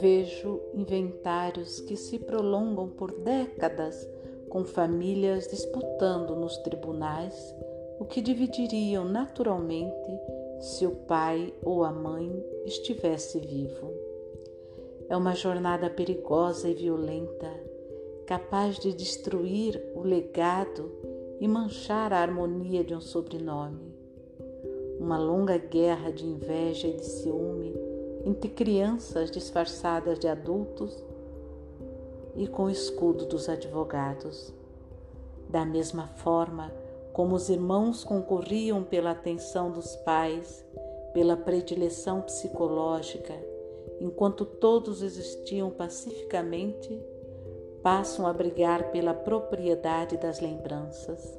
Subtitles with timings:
[0.00, 4.08] Vejo inventários que se prolongam por décadas,
[4.48, 7.54] com famílias disputando nos tribunais
[7.98, 10.20] o que dividiriam naturalmente
[10.60, 13.92] se o pai ou a mãe estivesse vivo.
[15.08, 17.50] É uma jornada perigosa e violenta,
[18.26, 20.92] capaz de destruir o legado
[21.40, 23.97] e manchar a harmonia de um sobrenome.
[24.98, 27.74] Uma longa guerra de inveja e de ciúme
[28.24, 31.02] entre crianças disfarçadas de adultos
[32.36, 34.52] e com o escudo dos advogados.
[35.48, 36.72] Da mesma forma
[37.12, 40.64] como os irmãos concorriam pela atenção dos pais,
[41.12, 43.34] pela predileção psicológica,
[44.00, 47.02] enquanto todos existiam pacificamente,
[47.82, 51.36] passam a brigar pela propriedade das lembranças.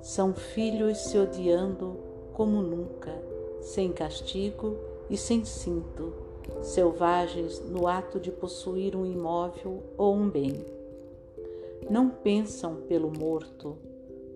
[0.00, 2.07] São filhos se odiando
[2.38, 3.20] como nunca,
[3.60, 4.76] sem castigo
[5.10, 6.12] e sem cinto,
[6.62, 10.64] selvagens no ato de possuir um imóvel ou um bem.
[11.90, 13.76] Não pensam pelo morto,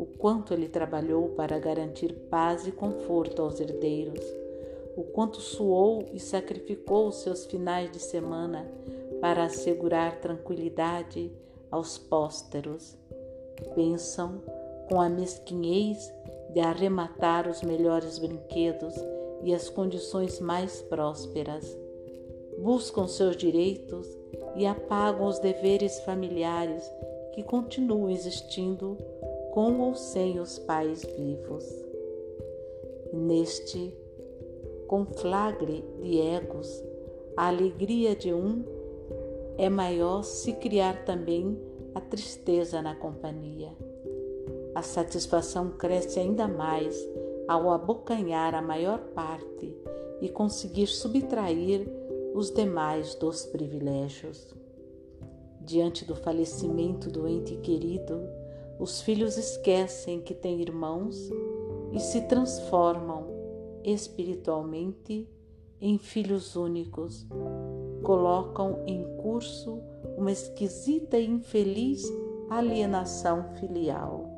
[0.00, 4.24] o quanto ele trabalhou para garantir paz e conforto aos herdeiros,
[4.96, 8.68] o quanto suou e sacrificou seus finais de semana
[9.20, 11.30] para assegurar tranquilidade
[11.70, 12.96] aos pósteros.
[13.76, 14.42] Pensam
[14.88, 16.12] com a mesquinhez
[16.52, 18.94] de arrematar os melhores brinquedos
[19.42, 21.76] e as condições mais prósperas.
[22.58, 24.06] Buscam seus direitos
[24.56, 26.84] e apagam os deveres familiares
[27.32, 28.96] que continuam existindo
[29.52, 31.64] com ou sem os pais vivos.
[33.12, 33.94] Neste
[34.86, 36.82] conflagre de egos,
[37.36, 38.62] a alegria de um
[39.56, 41.58] é maior se criar também
[41.94, 43.70] a tristeza na companhia.
[44.74, 46.96] A satisfação cresce ainda mais
[47.46, 49.76] ao abocanhar a maior parte
[50.20, 51.86] e conseguir subtrair
[52.34, 54.54] os demais dos privilégios.
[55.60, 58.20] Diante do falecimento do ente querido,
[58.78, 61.30] os filhos esquecem que têm irmãos
[61.92, 63.26] e se transformam
[63.84, 65.28] espiritualmente
[65.80, 67.26] em filhos únicos.
[68.02, 69.80] Colocam em curso
[70.16, 72.02] uma esquisita e infeliz
[72.48, 74.31] alienação filial.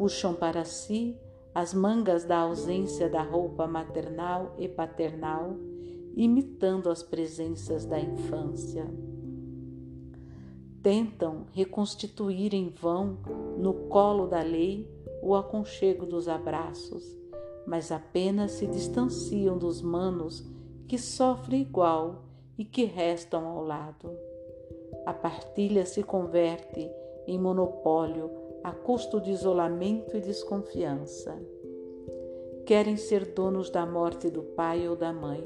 [0.00, 1.14] Puxam para si
[1.54, 5.54] as mangas da ausência da roupa maternal e paternal,
[6.16, 8.86] imitando as presenças da infância.
[10.82, 13.18] Tentam reconstituir em vão,
[13.58, 14.90] no colo da lei,
[15.22, 17.04] o aconchego dos abraços,
[17.66, 20.50] mas apenas se distanciam dos manos
[20.88, 22.24] que sofrem igual
[22.56, 24.10] e que restam ao lado.
[25.04, 26.90] A partilha se converte
[27.26, 31.36] em monopólio a custo de isolamento e desconfiança.
[32.66, 35.42] Querem ser donos da morte do pai ou da mãe,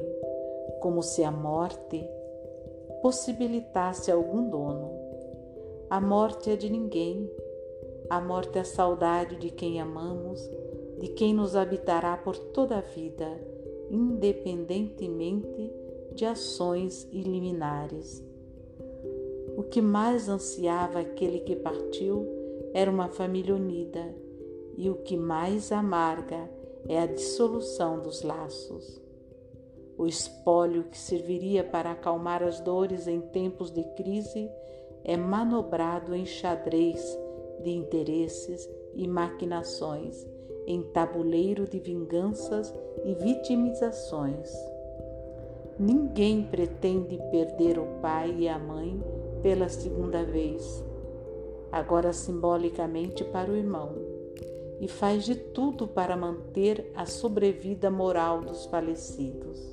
[0.80, 2.04] como se a morte
[3.00, 4.91] possibilitasse algum dono.
[5.88, 7.30] A morte é de ninguém.
[8.10, 10.41] A morte é a saudade de quem amamos,
[10.98, 13.28] de quem nos habitará por toda a vida,
[13.91, 15.72] independentemente
[16.14, 18.22] de ações iliminares.
[19.56, 22.44] O que mais ansiava aquele que partiu
[22.74, 24.12] era uma família unida
[24.76, 26.50] e o que mais amarga
[26.88, 29.00] é a dissolução dos laços.
[29.96, 34.50] O espólio que serviria para acalmar as dores em tempos de crise
[35.04, 37.16] é manobrado em xadrez
[37.62, 40.26] de interesses e maquinações,
[40.66, 42.74] em tabuleiro de vinganças
[43.04, 44.52] e vitimizações.
[45.78, 49.00] Ninguém pretende perder o pai e a mãe
[49.42, 50.84] pela segunda vez
[51.74, 53.96] agora simbolicamente para o irmão,
[54.80, 59.72] e faz de tudo para manter a sobrevida moral dos falecidos.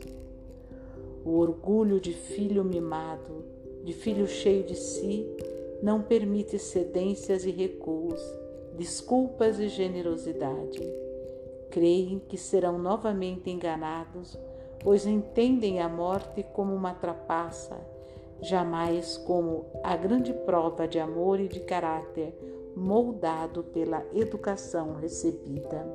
[1.23, 3.45] O orgulho de filho mimado,
[3.83, 5.27] de filho cheio de si,
[5.83, 8.19] não permite cedências e recuos,
[8.75, 10.81] desculpas e generosidade.
[11.69, 14.39] Creem que serão novamente enganados,
[14.79, 17.79] pois entendem a morte como uma trapaça
[18.41, 22.33] jamais como a grande prova de amor e de caráter
[22.75, 25.85] moldado pela educação recebida.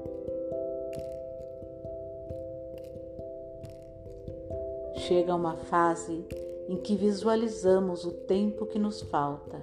[4.95, 6.25] Chega uma fase
[6.69, 9.61] em que visualizamos o tempo que nos falta,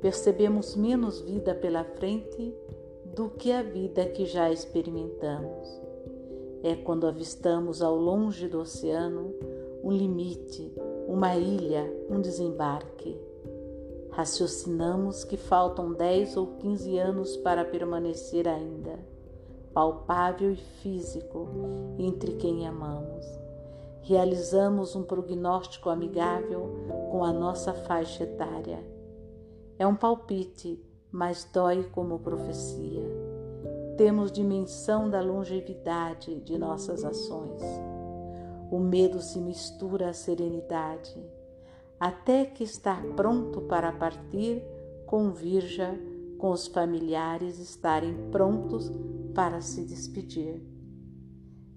[0.00, 2.54] percebemos menos vida pela frente
[3.04, 5.80] do que a vida que já experimentamos.
[6.62, 9.34] É quando avistamos ao longe do oceano
[9.82, 10.72] um limite,
[11.12, 13.20] uma ilha, um desembarque.
[14.12, 18.98] Raciocinamos que faltam 10 ou 15 anos para permanecer ainda.
[19.74, 21.48] palpável e físico
[21.98, 23.26] entre quem amamos.
[24.02, 26.70] Realizamos um prognóstico amigável
[27.10, 28.82] com a nossa faixa etária.
[29.78, 33.04] É um palpite, mas dói como profecia.
[33.98, 37.62] Temos dimensão da longevidade de nossas ações.
[38.72, 41.14] O medo se mistura à serenidade,
[42.00, 44.64] até que estar pronto para partir,
[45.04, 45.94] convirja
[46.38, 48.90] com os familiares estarem prontos
[49.34, 50.62] para se despedir.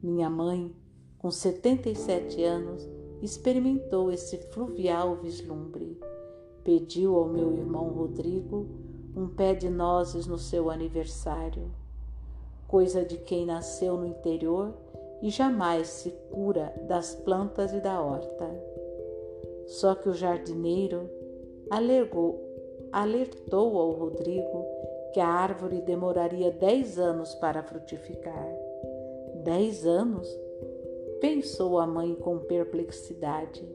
[0.01, 0.73] Minha mãe,
[1.17, 2.87] com 77 anos,
[3.21, 5.99] experimentou esse fluvial vislumbre.
[6.63, 8.69] Pediu ao meu irmão Rodrigo
[9.13, 11.69] um pé de nozes no seu aniversário,
[12.65, 14.84] coisa de quem nasceu no interior
[15.21, 18.49] e jamais se cura das plantas e da horta.
[19.65, 21.09] Só que o jardineiro
[22.91, 24.65] alertou ao Rodrigo
[25.13, 28.47] que a árvore demoraria dez anos para frutificar.
[29.43, 30.27] Dez anos?
[31.21, 33.65] Pensou a mãe com perplexidade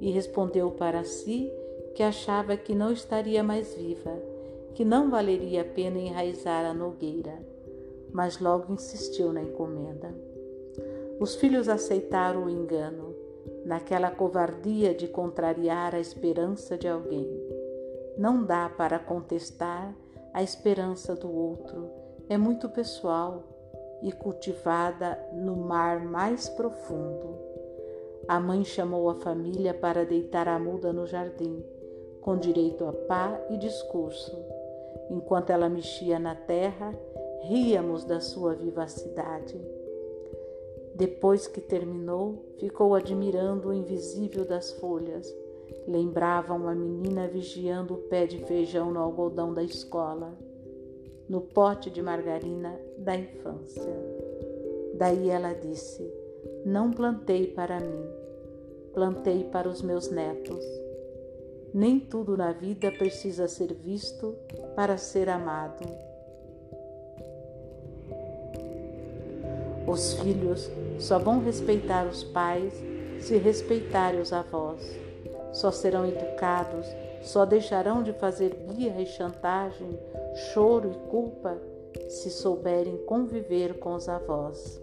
[0.00, 1.52] e respondeu para si
[1.94, 4.12] que achava que não estaria mais viva,
[4.74, 7.38] que não valeria a pena enraizar a nogueira,
[8.12, 10.14] mas logo insistiu na encomenda.
[11.18, 13.14] Os filhos aceitaram o engano,
[13.64, 17.28] naquela covardia de contrariar a esperança de alguém.
[18.18, 19.94] Não dá para contestar
[20.32, 21.90] a esperança do outro,
[22.28, 23.44] é muito pessoal
[24.02, 27.34] e cultivada no mar mais profundo.
[28.28, 31.64] A mãe chamou a família para deitar a muda no jardim,
[32.20, 34.36] com direito a pá e discurso.
[35.08, 36.92] Enquanto ela mexia na terra,
[37.42, 39.75] ríamos da sua vivacidade.
[40.96, 45.32] Depois que terminou, ficou admirando o invisível das folhas
[45.86, 50.36] lembrava uma menina vigiando o pé de feijão no algodão da escola,
[51.28, 53.92] no pote de margarina da infância.
[54.94, 56.10] Daí ela disse:
[56.64, 58.04] Não plantei para mim,
[58.92, 60.64] plantei para os meus netos.
[61.72, 64.34] Nem tudo na vida precisa ser visto
[64.74, 65.84] para ser amado.
[69.86, 72.74] Os filhos só vão respeitar os pais
[73.20, 75.06] se respeitarem os avós
[75.56, 76.86] só serão educados,
[77.22, 79.98] só deixarão de fazer birra e chantagem,
[80.52, 81.56] choro e culpa
[82.10, 84.80] se souberem conviver com os avós.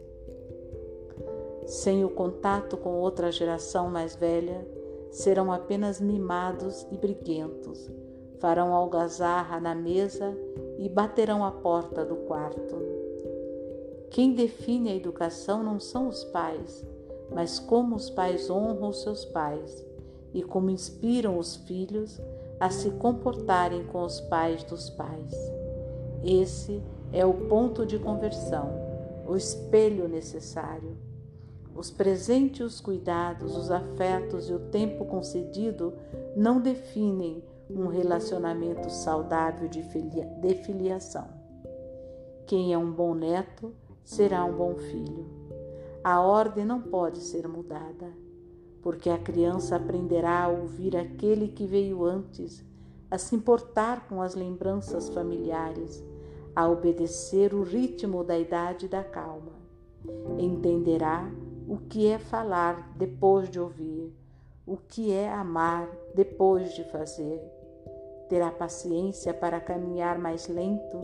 [1.68, 4.68] Sem o contato com outra geração mais velha,
[5.12, 7.88] serão apenas mimados e briguentos,
[8.40, 10.36] farão algazarra na mesa
[10.80, 13.03] e baterão a porta do quarto.
[14.14, 16.86] Quem define a educação não são os pais,
[17.34, 19.84] mas como os pais honram os seus pais
[20.32, 22.22] e como inspiram os filhos
[22.60, 25.34] a se comportarem com os pais dos pais.
[26.24, 26.80] Esse
[27.12, 28.70] é o ponto de conversão,
[29.28, 30.96] o espelho necessário.
[31.76, 35.92] Os presentes, os cuidados, os afetos e o tempo concedido
[36.38, 41.28] não definem um relacionamento saudável de, de filiação.
[42.46, 45.26] Quem é um bom neto será um bom filho.
[46.04, 48.24] A ordem não pode ser mudada
[48.84, 52.64] porque a criança aprenderá a ouvir aquele que veio antes,
[53.10, 56.04] a se importar com as lembranças familiares,
[56.54, 59.54] a obedecer o ritmo da idade e da calma.
[60.38, 61.32] Entenderá
[61.66, 64.14] o que é falar depois de ouvir,
[64.68, 67.42] o que é amar depois de fazer.
[68.28, 71.02] Terá paciência para caminhar mais lento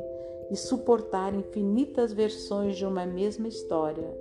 [0.50, 4.18] e suportar infinitas versões de uma mesma história.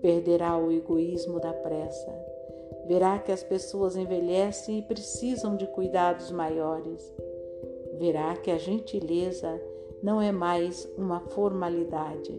[0.00, 2.32] Perderá o egoísmo da pressa
[2.86, 7.12] Verá que as pessoas envelhecem e precisam de cuidados maiores.
[7.98, 9.60] Verá que a gentileza
[10.02, 12.32] não é mais uma formalidade,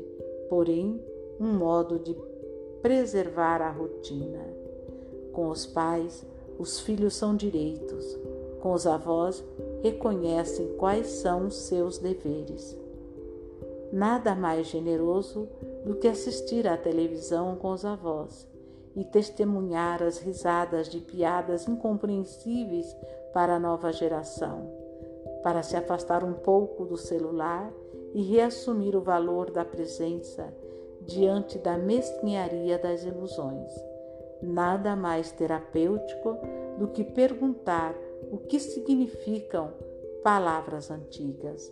[0.49, 1.01] porém
[1.39, 2.15] um modo de
[2.81, 4.45] preservar a rotina.
[5.31, 6.25] Com os pais,
[6.59, 8.19] os filhos são direitos.
[8.61, 9.43] Com os avós,
[9.81, 12.77] reconhecem quais são os seus deveres.
[13.93, 15.47] Nada mais generoso
[15.85, 18.49] do que assistir à televisão com os avós
[18.95, 22.87] e testemunhar as risadas de piadas incompreensíveis
[23.31, 24.67] para a nova geração,
[25.43, 27.71] para se afastar um pouco do celular
[28.15, 30.51] e reassumir o valor da presença
[31.01, 33.71] diante da mesquinharia das ilusões.
[34.41, 36.35] Nada mais terapêutico
[36.79, 37.93] do que perguntar
[38.31, 39.71] o que significam
[40.23, 41.71] palavras antigas.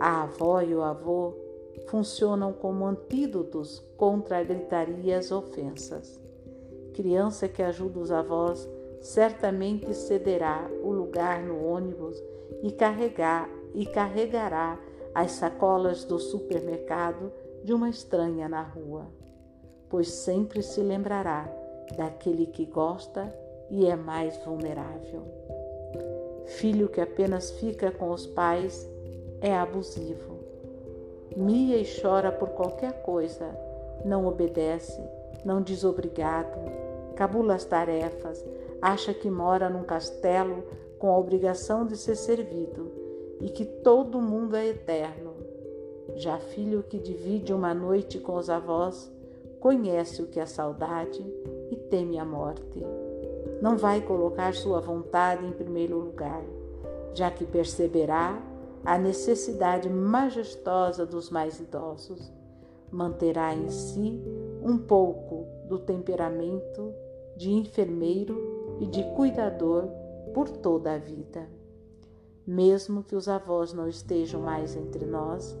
[0.00, 1.34] A avó e o avô
[1.88, 6.20] funcionam como antídotos contra a gritaria e as ofensas.
[6.94, 8.68] Criança que ajuda os avós
[9.00, 12.16] certamente cederá o lugar no ônibus
[12.62, 14.78] e, carregar, e carregará
[15.14, 17.32] as sacolas do supermercado
[17.64, 19.06] de uma estranha na rua,
[19.88, 21.52] pois sempre se lembrará
[21.96, 23.34] daquele que gosta
[23.70, 25.22] e é mais vulnerável.
[26.46, 28.88] Filho que apenas fica com os pais
[29.40, 30.38] é abusivo.
[31.36, 33.46] Mia e chora por qualquer coisa,
[34.04, 35.00] não obedece,
[35.44, 36.58] não diz obrigado,
[37.14, 38.44] cabula as tarefas,
[38.82, 40.64] acha que mora num castelo
[40.98, 42.90] com a obrigação de ser servido
[43.40, 45.34] e que todo mundo é eterno.
[46.16, 49.10] Já filho que divide uma noite com os avós,
[49.60, 51.24] conhece o que é saudade
[51.70, 52.84] e teme a morte.
[53.60, 56.42] Não vai colocar sua vontade em primeiro lugar,
[57.14, 58.40] já que perceberá
[58.84, 62.32] a necessidade majestosa dos mais idosos.
[62.90, 64.20] Manterá em si
[64.62, 66.94] um pouco do temperamento
[67.36, 69.88] de enfermeiro e de cuidador
[70.32, 71.48] por toda a vida.
[72.46, 75.56] Mesmo que os avós não estejam mais entre nós,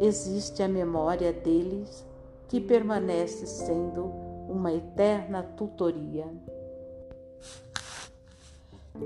[0.00, 2.04] existe a memória deles
[2.48, 4.04] que permanece sendo
[4.48, 6.26] uma eterna tutoria.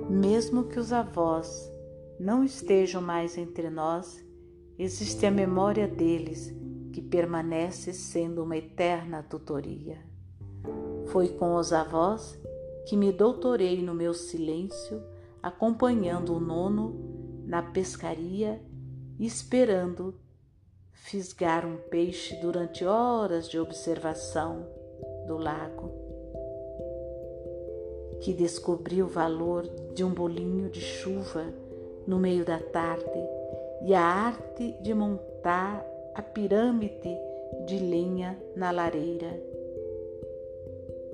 [0.08, 1.70] Mesmo que os avós
[2.18, 4.25] não estejam mais entre nós,
[4.78, 6.54] existe a memória deles
[6.92, 9.99] que permanece sendo uma eterna tutoria.
[11.06, 12.40] Foi com os avós
[12.87, 15.02] que me doutorei no meu silêncio,
[15.42, 18.62] acompanhando o nono na pescaria
[19.18, 20.14] e esperando
[20.92, 24.66] fisgar um peixe durante horas de observação
[25.26, 25.92] do lago,
[28.20, 31.52] que descobri o valor de um bolinho de chuva
[32.06, 33.18] no meio da tarde
[33.82, 35.84] e a arte de montar
[36.14, 37.16] a pirâmide
[37.66, 39.56] de lenha na lareira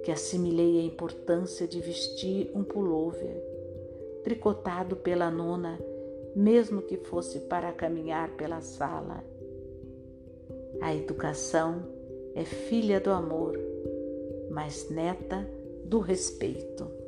[0.03, 3.41] que assimilei a importância de vestir um pullover,
[4.25, 5.79] tricotado pela nona,
[6.35, 9.23] mesmo que fosse para caminhar pela sala.
[10.81, 11.83] A educação
[12.35, 13.57] é filha do amor,
[14.51, 15.49] mas neta
[15.85, 17.02] do respeito.